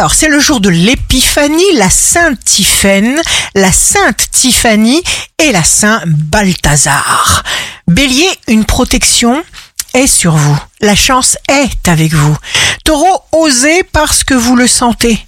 Alors, 0.00 0.14
c'est 0.14 0.28
le 0.28 0.40
jour 0.40 0.60
de 0.60 0.70
l'épiphanie, 0.70 1.74
la 1.74 1.90
Sainte 1.90 2.42
Tiphaine, 2.42 3.20
la 3.54 3.70
Sainte 3.70 4.30
Tiffany 4.30 5.02
et 5.38 5.52
la 5.52 5.62
Saint 5.62 6.00
Balthazar. 6.06 7.42
Bélier, 7.86 8.30
une 8.48 8.64
protection 8.64 9.44
est 9.92 10.06
sur 10.06 10.36
vous. 10.36 10.58
La 10.80 10.96
chance 10.96 11.36
est 11.50 11.86
avec 11.86 12.14
vous. 12.14 12.34
Taureau, 12.86 13.20
osez 13.32 13.82
parce 13.82 14.24
que 14.24 14.32
vous 14.32 14.56
le 14.56 14.66
sentez. 14.66 15.18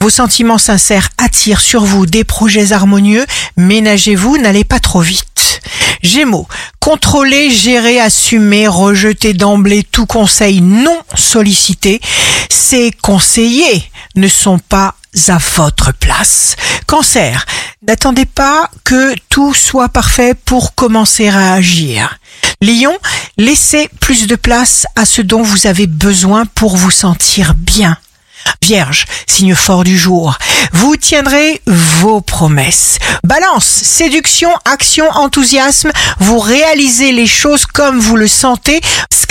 Vos 0.00 0.08
sentiments 0.08 0.56
sincères 0.56 1.10
attirent 1.18 1.60
sur 1.60 1.84
vous 1.84 2.06
des 2.06 2.24
projets 2.24 2.72
harmonieux. 2.72 3.26
Ménagez-vous, 3.58 4.38
n'allez 4.38 4.64
pas 4.64 4.80
trop 4.80 5.00
vite. 5.02 5.60
Gémeaux, 6.02 6.48
contrôler, 6.80 7.50
gérer, 7.50 8.00
assumer, 8.00 8.66
rejeter 8.66 9.34
d'emblée 9.34 9.84
tout 9.84 10.06
conseil 10.06 10.62
non 10.62 10.98
sollicité. 11.14 12.00
Ces 12.48 12.92
conseillers 12.92 13.91
ne 14.16 14.28
sont 14.28 14.58
pas 14.58 14.94
à 15.28 15.38
votre 15.56 15.92
place. 15.92 16.56
Cancer, 16.86 17.44
n'attendez 17.86 18.24
pas 18.24 18.70
que 18.84 19.14
tout 19.28 19.54
soit 19.54 19.88
parfait 19.88 20.34
pour 20.34 20.74
commencer 20.74 21.28
à 21.28 21.54
agir. 21.54 22.18
Lion, 22.60 22.96
laissez 23.36 23.88
plus 24.00 24.26
de 24.26 24.36
place 24.36 24.86
à 24.96 25.04
ce 25.04 25.22
dont 25.22 25.42
vous 25.42 25.66
avez 25.66 25.86
besoin 25.86 26.46
pour 26.46 26.76
vous 26.76 26.90
sentir 26.90 27.54
bien. 27.54 27.96
Vierge, 28.62 29.06
signe 29.26 29.54
fort 29.54 29.84
du 29.84 29.98
jour, 29.98 30.36
vous 30.72 30.96
tiendrez 30.96 31.60
vos 31.66 32.20
promesses. 32.20 32.98
Balance, 33.24 33.66
séduction, 33.66 34.50
action, 34.64 35.08
enthousiasme, 35.10 35.90
vous 36.18 36.38
réalisez 36.38 37.12
les 37.12 37.26
choses 37.26 37.66
comme 37.66 37.98
vous 37.98 38.16
le 38.16 38.28
sentez. 38.28 38.80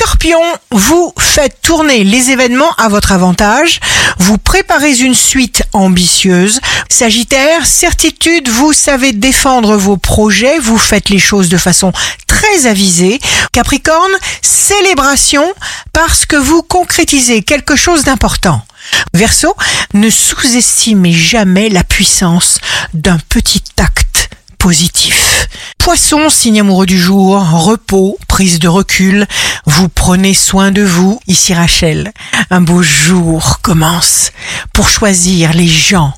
Scorpion, 0.01 0.41
vous 0.71 1.13
faites 1.19 1.61
tourner 1.61 2.03
les 2.03 2.31
événements 2.31 2.73
à 2.79 2.89
votre 2.89 3.11
avantage, 3.11 3.79
vous 4.17 4.39
préparez 4.39 4.99
une 4.99 5.13
suite 5.13 5.61
ambitieuse. 5.73 6.59
Sagittaire, 6.89 7.67
certitude, 7.67 8.49
vous 8.49 8.73
savez 8.73 9.11
défendre 9.11 9.77
vos 9.77 9.97
projets, 9.97 10.57
vous 10.57 10.79
faites 10.79 11.09
les 11.09 11.19
choses 11.19 11.49
de 11.49 11.57
façon 11.57 11.93
très 12.25 12.65
avisée. 12.65 13.19
Capricorne, 13.51 14.11
célébration 14.41 15.45
parce 15.93 16.25
que 16.25 16.35
vous 16.35 16.63
concrétisez 16.63 17.43
quelque 17.43 17.75
chose 17.75 18.03
d'important. 18.03 18.65
Verseau, 19.13 19.55
ne 19.93 20.09
sous-estimez 20.09 21.13
jamais 21.13 21.69
la 21.69 21.83
puissance 21.83 22.57
d'un 22.95 23.19
petit 23.29 23.61
acte 23.77 24.31
positif. 24.57 25.47
Poisson, 25.77 26.29
signe 26.29 26.59
amoureux 26.59 26.85
du 26.85 26.99
jour, 26.99 27.39
repos, 27.39 28.17
de 28.41 28.67
recul, 28.67 29.27
vous 29.65 29.87
prenez 29.87 30.33
soin 30.33 30.71
de 30.71 30.81
vous. 30.81 31.19
Ici 31.27 31.53
Rachel, 31.53 32.11
un 32.49 32.61
beau 32.61 32.81
jour 32.81 33.59
commence 33.61 34.31
pour 34.73 34.89
choisir 34.89 35.53
les 35.53 35.67
gens 35.67 36.13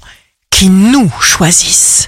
qui 0.49 0.69
nous 0.69 1.11
choisissent. 1.19 2.07